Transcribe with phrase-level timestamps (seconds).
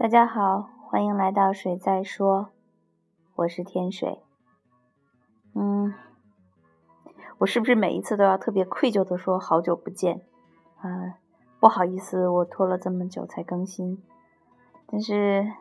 [0.00, 2.50] 大家好，欢迎来到水在说，
[3.34, 4.22] 我是天水。
[5.56, 5.92] 嗯，
[7.38, 10.22] 我是不是每一次都要特别愧疚的说好久不见
[10.76, 11.18] 啊？
[11.58, 14.00] 不好意思，我拖了这么久才更新。
[14.86, 15.52] 但是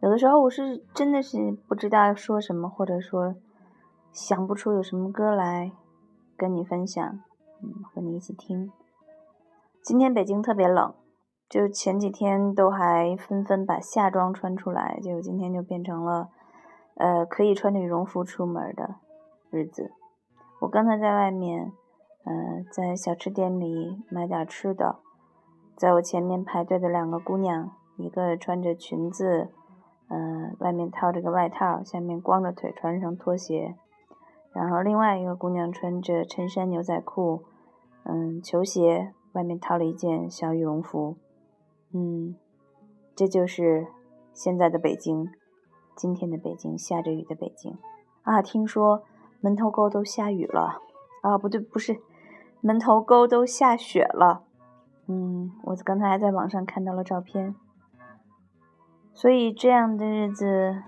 [0.00, 3.36] 有的时候我是真的是不知道要说什么，或者说
[4.10, 5.70] 想不出有什么歌来
[6.36, 7.20] 跟你分享，
[7.62, 8.72] 嗯，和你一起听。
[9.84, 10.92] 今天北京特别冷。
[11.50, 16.28] 就前几天都还纷纷把夏装穿出来，结果今天就变成了，
[16.94, 18.94] 呃，可以穿着羽绒服出门的
[19.50, 19.90] 日子。
[20.60, 21.72] 我刚才在外面，
[22.24, 25.00] 嗯，在小吃店里买点吃的，
[25.74, 29.48] 在我前面排队的两个姑娘，一个穿着裙子，
[30.08, 33.74] 嗯，外面套着个外套，下面光着腿穿上拖鞋，
[34.52, 37.42] 然后另外一个姑娘穿着衬衫牛仔裤，
[38.04, 41.16] 嗯，球鞋，外面套了一件小羽绒服。
[41.92, 42.36] 嗯，
[43.16, 43.88] 这就是
[44.32, 45.28] 现在的北京，
[45.96, 47.76] 今天的北京，下着雨的北京
[48.22, 48.40] 啊！
[48.40, 49.02] 听说
[49.40, 50.80] 门头沟都下雨了
[51.22, 51.36] 啊？
[51.36, 51.98] 不对，不是，
[52.60, 54.44] 门头沟都下雪了。
[55.08, 57.54] 嗯，我刚才还在网上看到了照片。
[59.12, 60.84] 所以这样的日子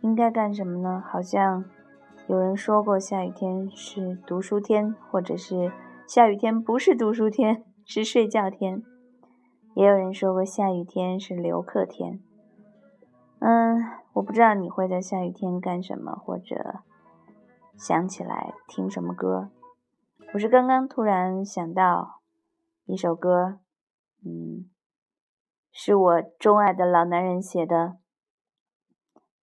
[0.00, 1.00] 应该干什么呢？
[1.06, 1.64] 好像
[2.26, 5.70] 有人说过，下雨天是读书天，或者是
[6.08, 8.82] 下雨天不是读书天，是睡觉天。
[9.76, 12.18] 也有人说过，下雨天是留客天。
[13.40, 16.80] 嗯，我不知道你会在下雨天干什么，或者
[17.76, 19.50] 想起来听什么歌。
[20.32, 22.22] 我是刚刚突然想到
[22.86, 23.58] 一首歌，
[24.24, 24.64] 嗯，
[25.70, 27.98] 是我钟爱的老男人写的，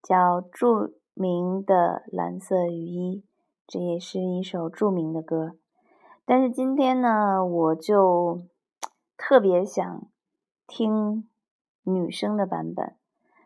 [0.02, 3.18] 叫《著名的蓝色雨衣》，
[3.68, 5.52] 这也是一首著名的歌。
[6.26, 8.48] 但是今天呢，我就
[9.16, 10.08] 特别想。
[10.68, 11.28] 听
[11.84, 12.96] 女生的版本，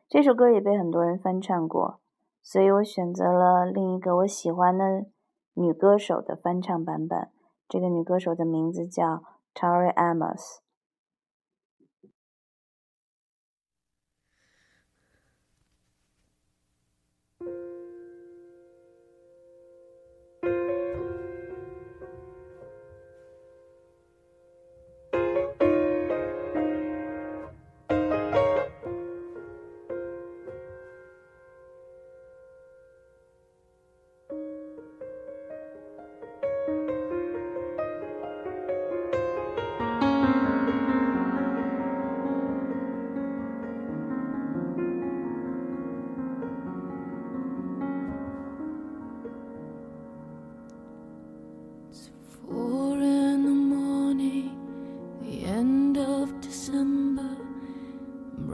[0.08, 2.00] 这首歌也被很多人翻唱过，
[2.42, 5.06] 所以我选择了另一个我喜欢的
[5.54, 7.30] 女歌手的翻唱版本。
[7.68, 9.24] 这个女歌手的名字叫
[9.54, 10.60] Tori Amos。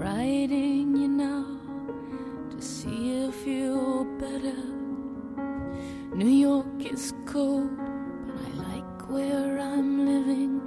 [0.03, 1.45] writing you now
[2.49, 4.61] to see if you're better.
[6.13, 7.77] New York is cold,
[8.27, 10.61] but I like where I'm living.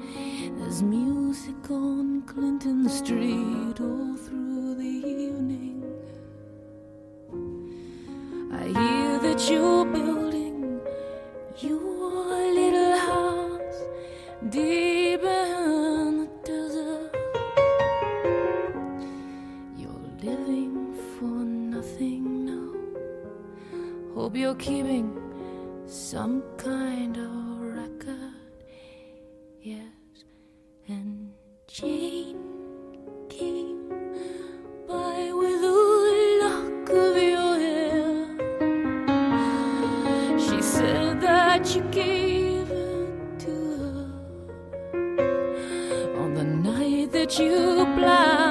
[0.58, 5.84] There's music on Clinton Street all through the evening.
[8.52, 10.15] I hear that you built.
[24.58, 25.10] Keeping
[25.86, 28.32] some kind of record.
[29.60, 30.24] Yes,
[30.88, 31.32] and
[31.66, 32.38] Jane
[33.28, 33.88] came
[34.88, 35.76] by with a
[36.42, 38.38] lock of your hair.
[40.38, 43.50] She said that you gave it to
[45.02, 48.45] her on the night that you planned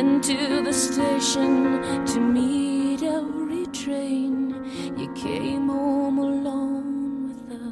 [0.00, 4.54] Been to the station to meet every train.
[4.96, 7.64] You came home alone with a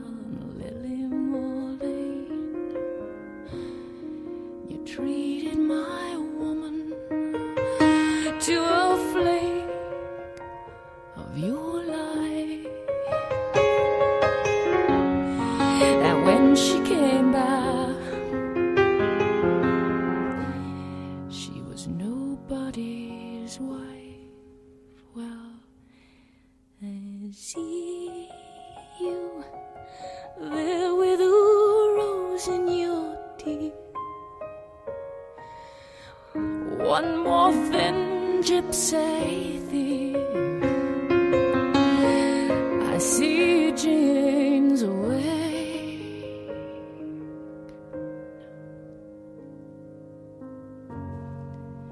[0.61, 2.77] Lily Marlene.
[4.69, 6.93] You treated my woman
[8.41, 9.65] to a flake
[11.17, 12.67] of your life.
[16.27, 16.98] when she came
[42.99, 46.01] I see Jane's away.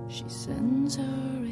[0.09, 1.46] She sends her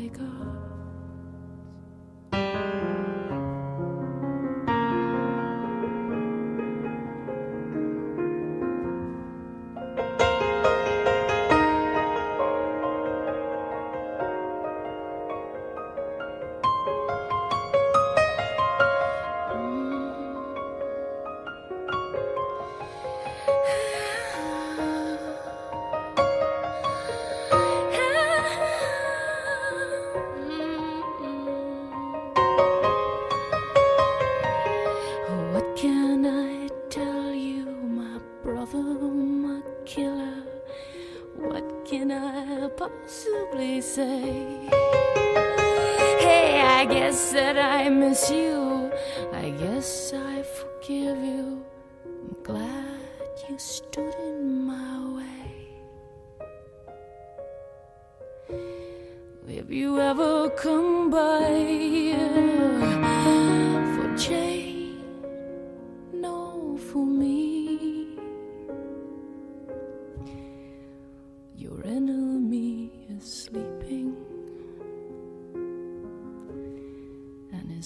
[43.75, 44.69] possibly say?
[46.21, 48.93] Hey, I guess that I miss you.
[49.33, 51.65] I guess I forgive you.
[52.05, 53.01] I'm glad
[53.49, 55.77] you stood in my way.
[59.49, 61.49] If you ever come by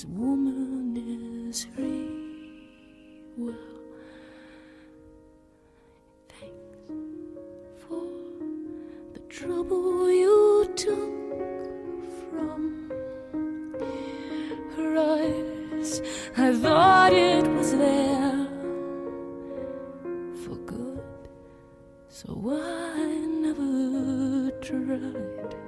[0.04, 2.08] and his woman is free.
[3.36, 3.54] Well,
[6.28, 6.54] thanks
[7.88, 8.04] for
[9.14, 10.98] the trouble you took
[12.30, 12.92] from
[14.76, 16.02] her eyes.
[16.36, 18.46] I thought it was there
[20.44, 21.28] for good,
[22.08, 23.06] so I
[23.40, 25.67] never tried.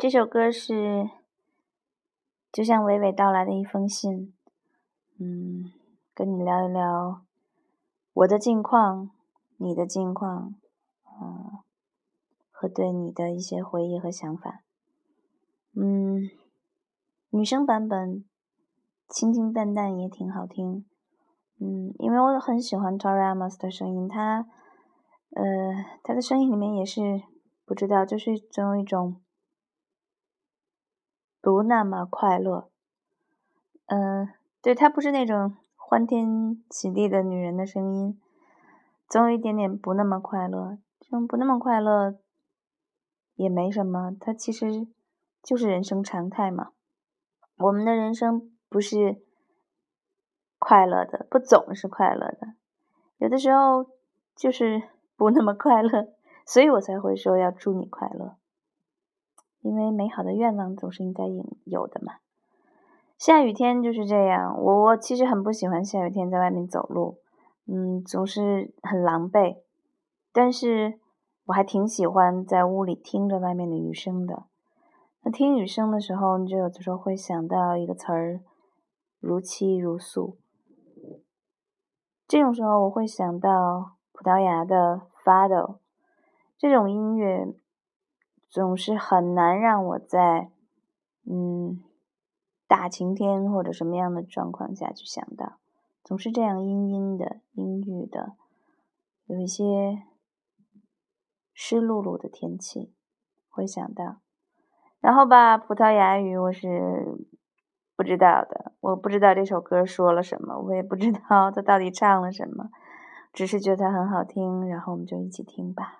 [0.00, 1.10] 这首歌是
[2.50, 4.32] 就像娓娓道来的一封信，
[5.18, 5.70] 嗯，
[6.14, 7.20] 跟你聊一聊
[8.14, 9.10] 我的近况，
[9.58, 10.54] 你的近况，
[11.04, 11.58] 嗯，
[12.50, 14.62] 和对你的一些回忆和想法。
[15.76, 16.30] 嗯，
[17.28, 18.24] 女生版本
[19.06, 20.86] 清清淡淡也挺好听，
[21.60, 24.46] 嗯，因为我很喜欢 Tori Amos 的声音，她，
[25.36, 25.44] 呃，
[26.02, 27.02] 她的声音里面也是
[27.66, 29.20] 不知道，就是总有一种
[31.40, 32.68] 不那么快乐，
[33.86, 34.28] 嗯、
[34.60, 38.20] 对，她不是那种欢天喜地的女人的声音，
[39.08, 40.78] 总有一点点不那么快乐。
[41.00, 42.14] 这种不那么快乐
[43.34, 44.86] 也没什么，它其实
[45.42, 46.70] 就是人生常态嘛。
[47.56, 49.20] 我们的人生不是
[50.58, 52.54] 快乐的，不总是快乐的，
[53.18, 53.86] 有的时候
[54.36, 54.82] 就是
[55.16, 56.08] 不那么快乐，
[56.46, 58.36] 所以我才会说要祝你快乐，
[59.60, 62.14] 因为美好的愿望总是应该有有的嘛。
[63.18, 67.18] 下雨天就是这样，我我其实很不喜欢下雨天在外面走路，
[67.66, 69.58] 嗯，总是很狼狈，
[70.32, 70.98] 但是
[71.46, 74.44] 我还挺喜欢在屋里听着外面的雨声的。
[75.22, 78.40] 那听雨声的时候，你就有的时候会想到一个词儿，
[79.20, 80.38] 如泣如诉。
[82.26, 85.76] 这种时候，我会想到葡萄牙的 Fado，
[86.56, 87.52] 这种音乐
[88.50, 90.50] 总是很难让我在
[91.24, 91.82] 嗯
[92.66, 95.58] 大晴天或者什么样的状况下去想到，
[96.02, 98.32] 总是这样阴阴的、阴郁的，
[99.26, 100.02] 有一些
[101.54, 102.92] 湿漉漉的天气
[103.48, 104.16] 会想到。
[104.98, 107.16] 然后吧，葡萄牙语我是
[107.96, 112.70] 不知道的，我不知道这首歌说了什么，我也不知道它到底唱了什么，
[113.32, 115.98] 只是觉得它很好听，然后我们就一起听吧。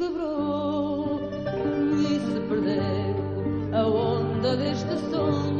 [0.00, 1.20] Quebrou
[1.92, 5.59] e se perdeu a onda deste sonho.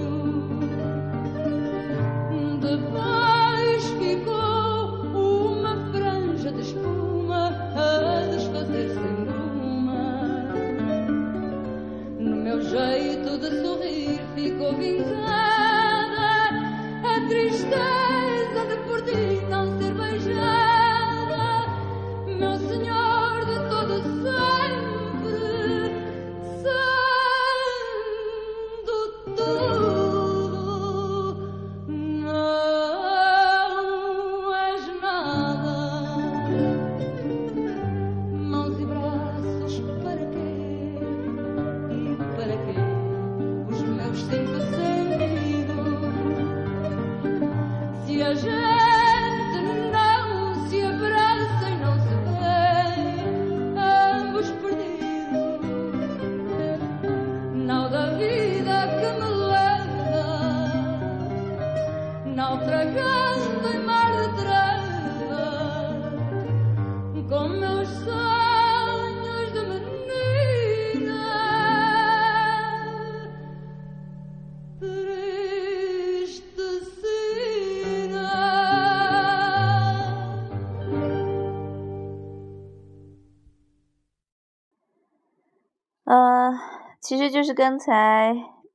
[87.01, 88.35] 其实就是刚才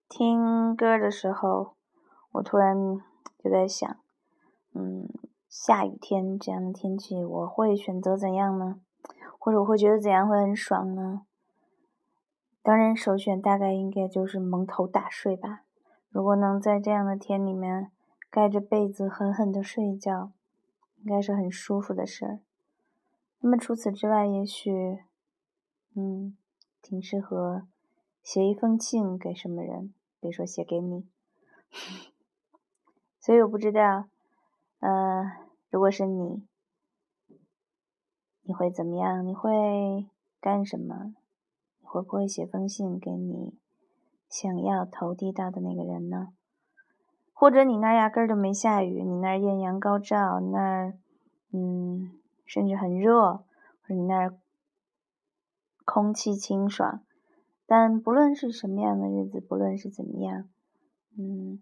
[0.10, 1.76] 听歌的时候，
[2.34, 2.76] 我突然
[3.38, 3.98] 就在想，
[4.74, 5.08] 嗯，
[5.48, 8.80] 下雨天这样的天气，我会选择怎样呢？
[9.38, 11.22] 或者我会觉得怎样会很爽呢？
[12.64, 15.62] 当然，首选大概应该就是蒙头大睡吧。
[16.10, 17.92] 如果能在这样的天里面
[18.32, 20.32] 盖着被子狠狠的睡一觉，
[21.04, 22.40] 应该是很舒服的事儿。
[23.42, 25.04] 那么除此之外，也许，
[25.96, 26.36] 嗯，
[26.86, 27.64] 挺适合
[28.22, 31.08] 写一封信给什么人，比如说写给你。
[33.20, 34.06] 所以我不知道，
[34.82, 35.24] 呃，
[35.72, 36.46] 如果是你，
[38.44, 39.26] 你会怎么样？
[39.26, 40.06] 你会
[40.40, 41.16] 干什么？
[41.80, 43.58] 你会不会写封信给你
[44.30, 46.34] 想要投递到的那个人呢？
[47.34, 51.00] 或者你那儿压根儿就没下雨，你那儿艳阳高照，那儿，
[51.52, 52.12] 嗯，
[52.46, 53.38] 甚至很热，
[53.82, 54.38] 或者你那儿
[55.86, 57.02] 空气清爽。
[57.66, 60.50] 但不论是什么样的日子，不论是怎么样，
[61.18, 61.62] 嗯，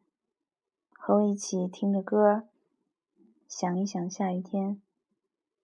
[0.94, 2.48] 和我一起听着歌，
[3.48, 4.82] 想一想下雨天，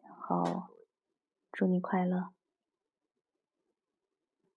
[0.03, 0.63] 然后
[1.51, 2.29] 祝你快乐。